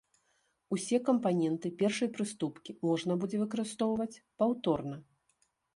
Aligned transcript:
Усе 0.75 0.97
кампаненты 1.09 1.67
першай 1.83 2.09
прыступкі 2.17 2.77
можна 2.89 3.21
будзе 3.25 3.37
выкарыстоўваць 3.47 4.13
паўторна. 4.39 4.97